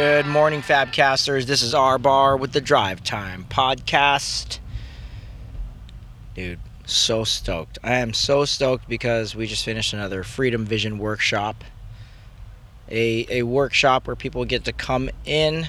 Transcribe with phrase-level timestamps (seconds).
[0.00, 1.44] Good morning, Fabcasters.
[1.44, 4.58] This is R Bar with the Drive Time podcast.
[6.34, 7.78] Dude, so stoked.
[7.84, 11.64] I am so stoked because we just finished another Freedom Vision workshop.
[12.88, 15.68] A, a workshop where people get to come in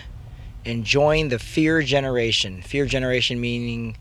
[0.66, 2.62] and join the fear generation.
[2.62, 3.98] Fear generation meaning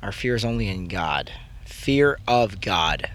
[0.00, 1.32] our fear is only in God.
[1.64, 3.10] Fear of God.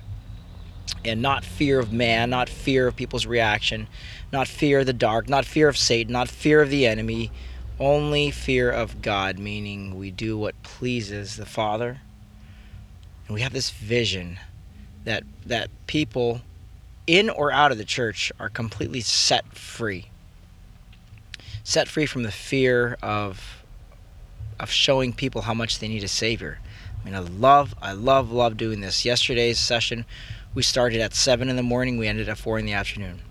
[1.06, 3.88] And not fear of man, not fear of people's reaction,
[4.32, 7.32] not fear of the dark, not fear of Satan, not fear of the enemy,
[7.80, 12.02] only fear of God, meaning we do what pleases the Father.
[13.28, 14.40] And we have this vision
[15.04, 16.42] that that people
[17.06, 20.08] in or out of the church are completely set free.
[21.64, 23.64] Set free from the fear of
[24.60, 26.60] of showing people how much they need a savior.
[27.00, 29.06] I mean, I love, I love, love doing this.
[29.06, 30.06] Yesterday's session,
[30.58, 32.00] we started at seven in the morning.
[32.00, 33.22] We ended at four in the afternoon.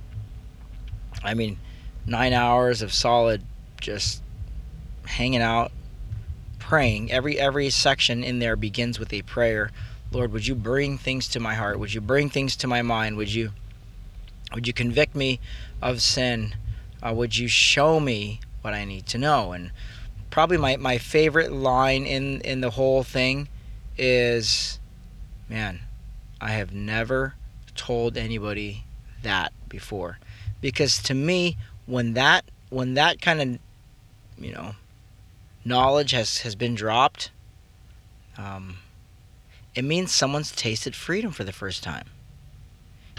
[1.25, 1.59] I mean,
[2.07, 3.43] nine hours of solid,
[3.81, 4.23] just
[5.07, 5.73] hanging out,
[6.61, 7.11] praying.
[7.11, 9.73] Every every section in there begins with a prayer.
[10.13, 11.81] Lord, would you bring things to my heart?
[11.81, 13.17] Would you bring things to my mind?
[13.17, 13.51] Would you
[14.55, 15.41] would you convict me
[15.83, 16.55] of sin?
[17.03, 19.51] Uh, would you show me what I need to know?
[19.51, 19.73] And
[20.31, 23.49] probably my, my favorite line in, in the whole thing
[23.99, 24.79] is,
[25.49, 25.81] man,
[26.41, 27.35] I have never
[27.75, 28.85] told anybody
[29.23, 30.19] that before.
[30.61, 31.57] Because to me
[31.87, 33.59] when that when that kind of
[34.45, 34.75] you know
[35.65, 37.31] knowledge has has been dropped
[38.39, 38.79] um,
[39.75, 42.07] it means someone's tasted freedom for the first time.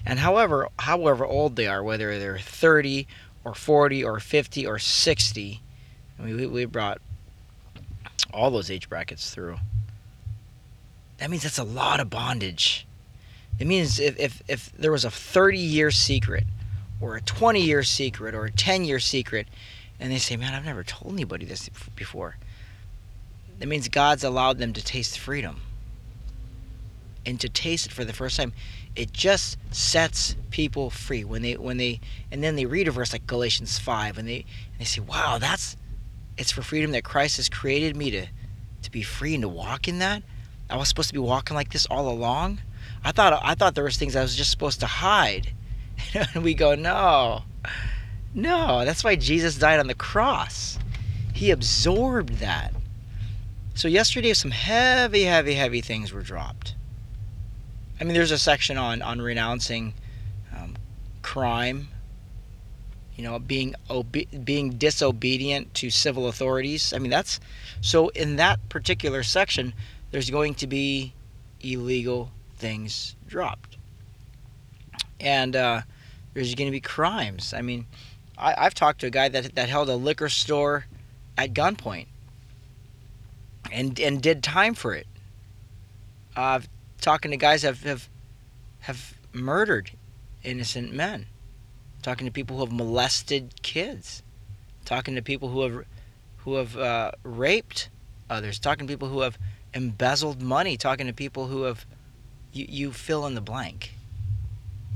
[0.05, 3.07] And however however old they are whether they're 30
[3.43, 5.61] or 40 or 50 or 60
[6.19, 6.99] I mean, we, we brought
[8.33, 9.57] all those age brackets through.
[11.19, 12.86] That means that's a lot of bondage
[13.59, 16.43] it means if, if, if there was a 30 year secret
[17.01, 19.47] or a 20 year secret or a 10 year secret
[19.99, 22.37] and they say man i've never told anybody this before.
[23.59, 25.61] That means god's allowed them to taste freedom.
[27.25, 28.53] And to taste it for the first time
[28.95, 31.23] it just sets people free.
[31.23, 31.99] When they when they
[32.31, 35.37] and then they read a verse like galatians 5 and they and they say wow
[35.39, 35.77] that's
[36.37, 38.27] it's for freedom that christ has created me to
[38.83, 40.21] to be free and to walk in that?
[40.69, 42.59] I was supposed to be walking like this all along
[43.03, 45.53] i thought i thought there was things i was just supposed to hide
[46.13, 47.43] and we go, no,
[48.33, 48.85] no.
[48.85, 50.77] That's why Jesus died on the cross.
[51.33, 52.73] He absorbed that.
[53.75, 56.75] So yesterday, some heavy, heavy, heavy things were dropped.
[57.99, 59.93] I mean, there's a section on on renouncing
[60.55, 60.75] um,
[61.21, 61.89] crime.
[63.15, 66.93] You know, being obe- being disobedient to civil authorities.
[66.93, 67.39] I mean, that's
[67.81, 68.09] so.
[68.09, 69.73] In that particular section,
[70.11, 71.13] there's going to be
[71.61, 73.77] illegal things dropped
[75.19, 75.81] and uh,
[76.33, 77.53] there's going to be crimes.
[77.53, 77.85] I mean,
[78.37, 80.85] I, have talked to a guy that that held a liquor store
[81.37, 82.07] at gunpoint
[83.71, 85.07] and and did time for it.
[86.35, 86.59] Uh,
[87.01, 88.09] talking to guys have have
[88.81, 89.91] have murdered
[90.43, 91.25] innocent men.
[92.03, 94.21] Talking to people who have molested kids.
[94.85, 95.85] Talking to people who have
[96.37, 97.89] who have uh, raped
[98.29, 98.59] others.
[98.59, 99.37] Talking to people who have
[99.73, 100.77] embezzled money.
[100.77, 101.85] Talking to people who have
[102.57, 103.91] you, you fill in the blank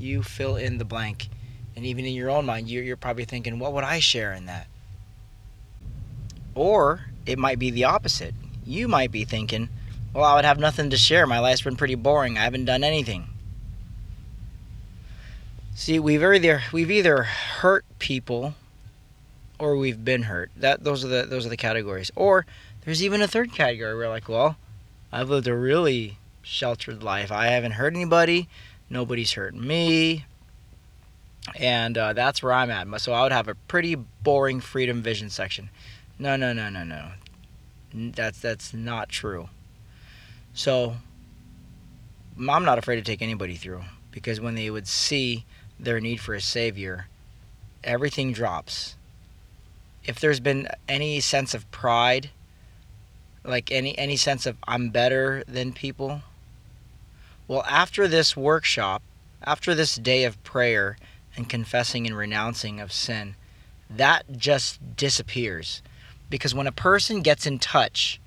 [0.02, 1.30] you fill in the blank.
[1.76, 4.48] And even in your own mind, you're, you're probably thinking, what would I share in
[4.48, 4.68] that?
[6.54, 8.34] Or it might be the opposite.
[8.66, 9.70] You might be thinking,
[10.14, 11.26] well, I would have nothing to share.
[11.26, 12.38] My life's been pretty boring.
[12.38, 13.28] I haven't done anything.
[15.74, 18.56] See, we've either we've either hurt people
[19.58, 20.52] or we've been hurt.
[20.58, 22.12] That those are the those are the categories.
[22.16, 22.46] Or
[22.84, 24.58] there's even a third category where like, well,
[25.14, 27.32] I've lived a really sheltered life.
[27.32, 28.48] I haven't hurt anybody.
[28.90, 30.26] Nobody's hurting me.
[31.56, 33.02] And uh, that's where i'm at.
[33.02, 35.70] So i would have a pretty boring freedom vision section.
[36.20, 37.12] No no no no no.
[37.94, 39.50] That's that's not true.
[40.54, 40.96] So
[42.38, 45.46] i'm not afraid to take anybody through because when they would see
[45.80, 47.08] their need for a savior
[47.84, 48.96] everything drops.
[50.04, 52.30] If there's been any sense of pride
[53.44, 56.22] like any any sense of i'm better than people
[57.52, 59.04] well, after this workshop,
[59.44, 60.96] after this day of prayer
[61.36, 63.36] and confessing and renouncing of sin,
[63.90, 65.82] that just disappears.
[66.30, 68.22] Because when a person gets in touch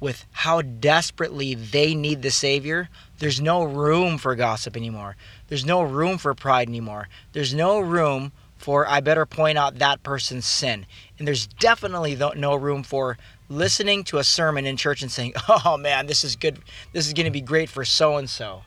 [0.00, 2.88] with how desperately they need the Savior,
[3.20, 5.14] there's no room for gossip anymore.
[5.46, 7.08] There's no room for pride anymore.
[7.32, 10.84] There's no room for, I better point out that person's sin.
[11.16, 13.18] And there's definitely no room for
[13.48, 16.58] listening to a sermon in church and saying, "Oh man, this is good.
[16.92, 18.62] This is going to be great for so and so."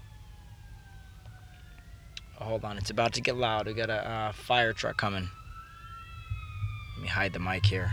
[2.35, 3.65] Hold on, it's about to get loud.
[3.65, 5.29] We got a uh, fire truck coming.
[6.95, 7.91] Let me hide the mic here.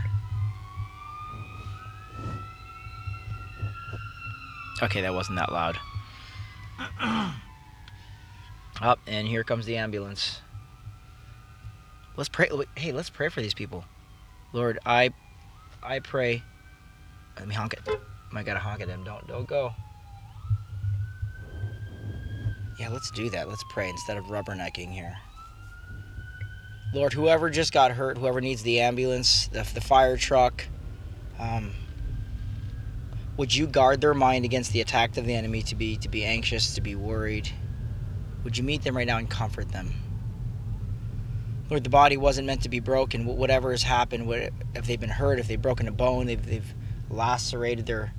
[4.81, 5.77] Okay, that wasn't that loud.
[8.81, 10.41] Up, and here comes the ambulance.
[12.17, 12.49] Let's pray.
[12.75, 13.85] Hey, let's pray for these people.
[14.53, 15.11] Lord, I,
[15.81, 16.43] I pray.
[17.37, 17.99] Let me honk it.
[18.33, 19.03] I gotta honk at them.
[19.03, 19.73] Don't, don't go.
[22.79, 23.47] Yeah, let's do that.
[23.47, 25.15] Let's pray instead of rubbernecking here.
[26.93, 30.65] Lord, whoever just got hurt, whoever needs the ambulance, the, the fire truck,
[31.39, 31.71] um,
[33.37, 36.23] would you guard their mind against the attack of the enemy to be to be
[36.23, 37.49] anxious, to be worried?
[38.43, 39.93] Would you meet them right now and comfort them?
[41.69, 43.25] Lord, the body wasn't meant to be broken.
[43.25, 44.29] Whatever has happened,
[44.75, 46.73] if they've been hurt, if they've broken a bone, they've, they've
[47.09, 48.13] lacerated their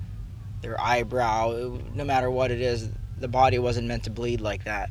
[0.61, 2.89] their eyebrow, no matter what it is,
[3.19, 4.89] the body wasn't meant to bleed like that.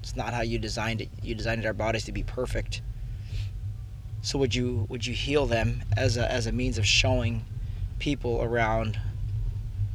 [0.00, 1.08] It's not how you designed it.
[1.22, 2.80] You designed our bodies to be perfect.
[4.22, 7.44] So would you would you heal them as a as a means of showing
[7.98, 8.98] people around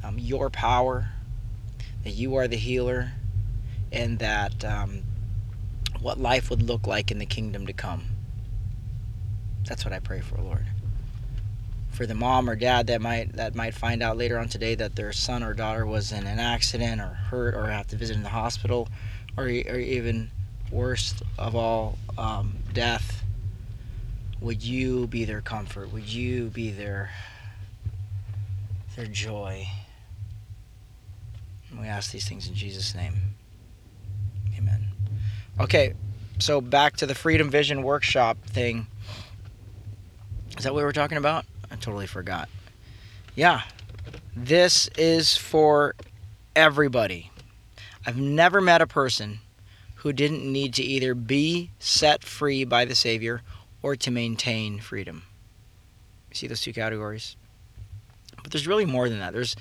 [0.03, 1.09] um, your power,
[2.03, 3.11] that you are the healer,
[3.91, 5.03] and that um,
[5.99, 8.05] what life would look like in the kingdom to come.
[9.67, 10.65] That's what I pray for, Lord.
[11.95, 14.97] For the mom or dad that might that might find out later on today that
[14.97, 18.23] their son or daughter was in an accident or hurt or have to visit in
[18.23, 18.89] the hospital,
[19.37, 20.29] or, or even
[20.69, 23.23] worst of all, um, death.
[24.41, 25.93] Would you be their comfort?
[25.93, 27.11] Would you be their
[28.97, 29.67] their joy?
[31.79, 33.13] We ask these things in Jesus' name.
[34.57, 34.87] Amen.
[35.61, 35.93] Okay,
[36.39, 38.87] so back to the Freedom Vision workshop thing.
[40.57, 41.45] Is that what we were talking about?
[41.75, 42.47] I totally forgot.
[43.35, 43.63] Yeah,
[44.33, 45.93] this is for
[46.55, 47.31] everybody.
[48.05, 49.39] I've never met a person
[49.95, 53.41] who didn't need to either be set free by the Savior
[53.81, 55.23] or to maintain freedom.
[56.31, 57.35] See those two categories?
[58.41, 59.33] But there's really more than that.
[59.33, 59.57] There's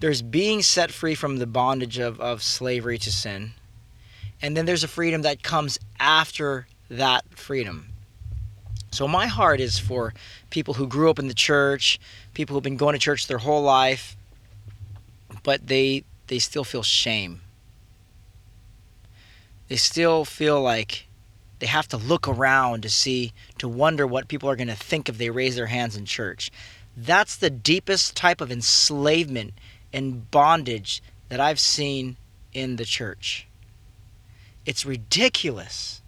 [0.00, 3.52] there's being set free from the bondage of, of slavery to sin.
[4.42, 7.89] And then there's a freedom that comes after that freedom.
[8.90, 10.12] So my heart is for
[10.50, 12.00] people who grew up in the church,
[12.34, 14.16] people who've been going to church their whole life,
[15.42, 17.40] but they they still feel shame.
[19.68, 21.06] They still feel like
[21.60, 25.08] they have to look around to see to wonder what people are going to think
[25.08, 26.50] if they raise their hands in church.
[26.96, 29.54] That's the deepest type of enslavement
[29.92, 32.16] and bondage that I've seen
[32.52, 33.46] in the church.
[34.66, 35.99] It's ridiculous.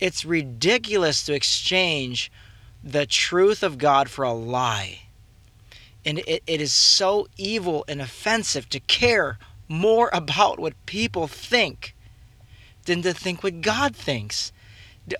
[0.00, 2.30] It's ridiculous to exchange
[2.82, 5.00] the truth of God for a lie.
[6.04, 11.94] And it, it is so evil and offensive to care more about what people think
[12.84, 14.52] than to think what God thinks.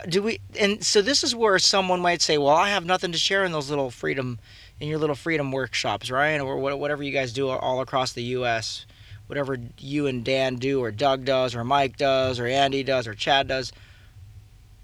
[0.09, 0.41] Do, we?
[0.59, 3.53] And so this is where someone might say, "Well, I have nothing to share in
[3.53, 4.39] those little freedom
[4.81, 6.39] in your little freedom workshops, right?
[6.39, 8.87] Or whatever you guys do all across the U.S.
[9.27, 13.15] Whatever you and Dan do, or Doug does, or Mike does, or Andy does, or
[13.15, 13.73] Chad does.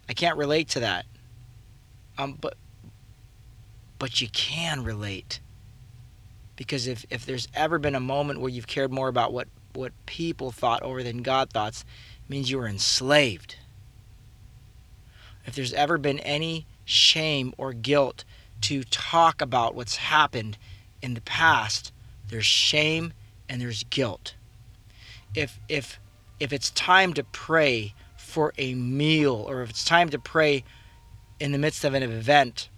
[0.08, 1.06] I can't relate to that.
[2.18, 2.56] Um, but
[3.98, 5.40] but you can relate
[6.56, 9.92] because if if there's ever been a moment where you've cared more about what what
[10.06, 11.84] people thought over than God thoughts,
[12.28, 13.56] means you were enslaved.
[15.46, 18.24] If there's ever been any shame or guilt
[18.62, 20.56] to talk about what's happened
[21.02, 21.93] in the past,
[22.29, 23.12] there's shame
[23.48, 24.34] and there's guilt.
[25.34, 26.00] If if
[26.40, 27.94] if it's time to pray
[28.34, 30.64] for a meal or if it's time to pray
[31.38, 32.69] in the midst of an event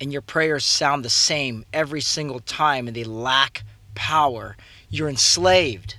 [0.00, 3.64] and your prayers sound the same every single time and they lack
[3.96, 4.56] power,
[4.88, 5.96] you're enslaved.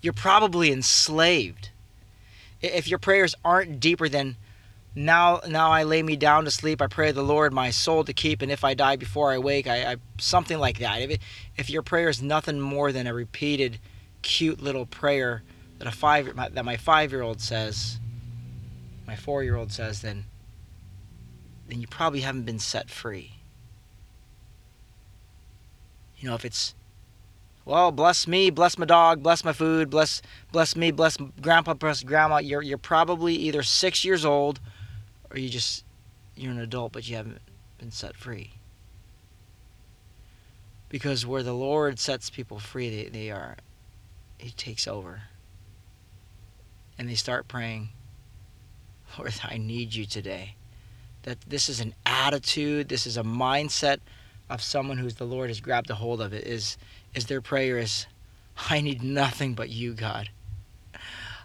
[0.00, 1.70] You're probably enslaved.
[2.60, 4.36] If your prayers aren't deeper than
[4.96, 6.82] now now I lay me down to sleep.
[6.82, 9.68] I pray the Lord my soul to keep, and if I die before I wake,
[9.68, 11.00] I, I something like that.
[11.00, 11.20] If it,
[11.56, 13.78] if your prayer is nothing more than a repeated,
[14.22, 15.44] cute little prayer
[15.82, 17.98] that a five that my five year old says,
[19.04, 20.26] my four year old says, then
[21.66, 23.32] then you probably haven't been set free.
[26.18, 26.76] You know, if it's
[27.64, 30.22] well, bless me, bless my dog, bless my food, bless
[30.52, 34.60] bless me, bless grandpa, bless grandma, you're you're probably either six years old
[35.32, 35.84] or you just
[36.36, 37.40] you're an adult but you haven't
[37.78, 38.52] been set free
[40.88, 43.56] because where the lord sets people free they, they are
[44.38, 45.22] he takes over
[46.98, 47.88] and they start praying
[49.18, 50.54] lord i need you today
[51.22, 53.98] that this is an attitude this is a mindset
[54.50, 56.76] of someone who's the lord has grabbed a hold of it is
[57.14, 58.06] is their prayer is
[58.70, 60.28] i need nothing but you god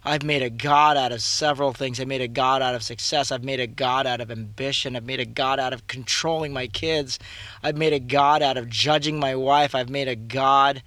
[0.08, 2.00] I've made a God out of several things.
[2.00, 3.30] I've made a God out of success.
[3.30, 4.96] I've made a God out of ambition.
[4.96, 7.20] I've made a God out of controlling my kids.
[7.62, 9.76] I've made a God out of judging my wife.
[9.76, 10.82] I've made a God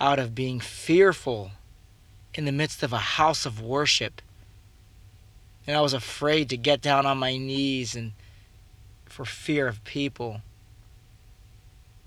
[0.00, 1.52] out of being fearful
[2.36, 4.20] in the midst of a house of worship.
[5.66, 8.12] And I was afraid to get down on my knees and
[9.06, 10.42] for fear of people.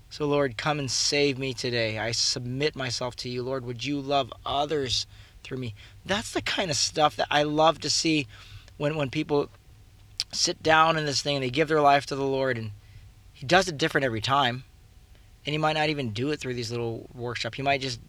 [0.08, 1.98] So, Lord, come and save me today.
[1.98, 3.42] I submit myself to you.
[3.42, 5.06] Lord, would you love others
[5.42, 5.74] through me?
[6.06, 8.26] That's the kind of stuff that I love to see
[8.76, 9.50] when, when people
[10.32, 12.56] sit down in this thing and they give their life to the Lord.
[12.56, 12.70] And
[13.32, 14.64] He does it different every time.
[15.44, 17.56] And He might not even do it through these little workshops.
[17.56, 18.00] He might just,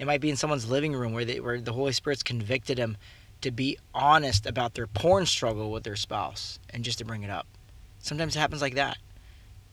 [0.00, 2.96] it might be in someone's living room where, they, where the Holy Spirit's convicted them
[3.42, 7.28] to be honest about their porn struggle with their spouse and just to bring it
[7.28, 7.46] up.
[7.98, 8.96] Sometimes it happens like that.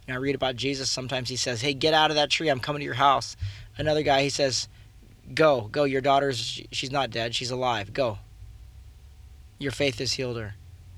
[0.06, 0.90] Know, I read about Jesus.
[0.90, 2.50] Sometimes he says, "Hey, get out of that tree.
[2.50, 3.36] I'm coming to your house."
[3.78, 4.68] Another guy, he says,
[5.34, 5.86] "Go, go.
[5.86, 7.34] Your daughter's she's not dead.
[7.34, 7.94] She's alive.
[7.94, 8.20] Go.
[9.60, 10.56] Your faith has healed her."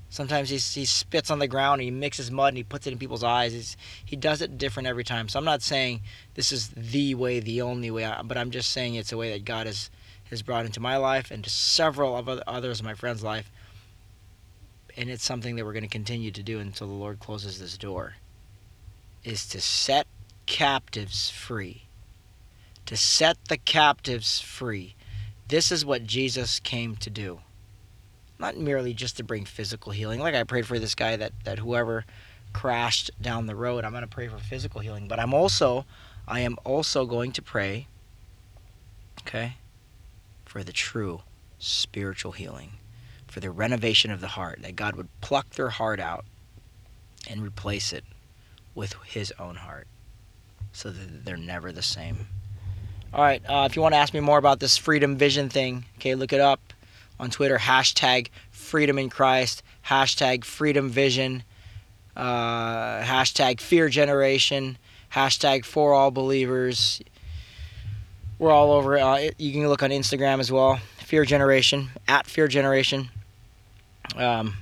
[0.10, 2.94] Sometimes he, he spits on the ground and he mixes mud and he puts it
[2.94, 3.54] in people's eyes.
[3.54, 5.30] He's, he does it different every time.
[5.30, 6.02] So I'm not saying
[6.34, 9.46] this is the way, the only way, but I'm just saying it's a way that
[9.46, 9.92] God has,
[10.32, 13.52] has brought into my life and to several of others in my friends' life.
[14.98, 17.78] And it's something that we're going to continue to do until the Lord closes this
[17.78, 18.16] door
[19.24, 20.08] is to set
[20.46, 21.84] captives free.
[22.88, 24.96] To set the captives free.
[25.48, 27.42] This is what Jesus came to do.
[28.40, 30.22] Not merely just to bring physical healing.
[30.22, 32.06] Like I prayed for this guy that, that whoever
[32.54, 35.08] crashed down the road, I'm going to pray for physical healing.
[35.08, 35.86] But I'm also,
[36.28, 37.88] I am also going to pray,
[39.22, 39.58] okay,
[40.46, 41.22] for the true
[41.60, 42.72] spiritual healing,
[43.28, 46.26] for the renovation of the heart, that God would pluck their heart out
[47.30, 48.06] and replace it
[48.74, 49.88] with his own heart
[50.72, 52.28] so that they're never the same.
[53.14, 55.86] All right, uh, if you want to ask me more about this freedom vision thing,
[55.98, 56.69] okay, look it up
[57.20, 57.58] on Twitter.
[57.58, 61.44] Hashtag freedom in Christ, hashtag freedom vision,
[62.16, 64.78] uh, hashtag fear generation,
[65.14, 67.02] hashtag for all believers.
[68.38, 68.98] We're all over.
[68.98, 70.80] Uh, you can look on Instagram as well.
[71.00, 73.10] Fear generation at fear generation.
[74.16, 74.56] Um,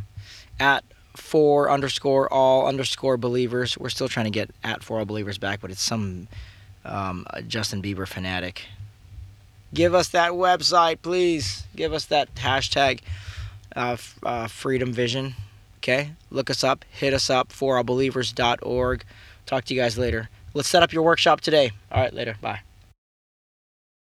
[0.59, 0.83] at
[1.15, 3.77] for underscore all underscore believers.
[3.77, 6.27] We're still trying to get at for all believers back, but it's some
[6.85, 8.65] um, Justin Bieber fanatic.
[9.73, 11.65] Give us that website, please.
[11.75, 13.01] Give us that hashtag
[13.75, 15.35] uh, uh, Freedom Vision.
[15.77, 19.03] Okay, look us up, hit us up for all believers.org.
[19.45, 20.29] Talk to you guys later.
[20.53, 21.71] Let's set up your workshop today.
[21.91, 22.35] All right, later.
[22.41, 22.61] Bye.